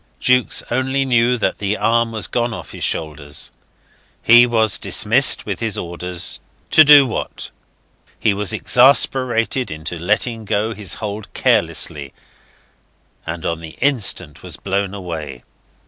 [0.19, 3.51] Jukes only knew that the arm was gone off his shoulders.
[4.23, 7.51] He was dismissed with his orders to do what?
[8.19, 12.15] He was exasperated into letting go his hold carelessly,
[13.27, 15.43] and on the instant was blown away.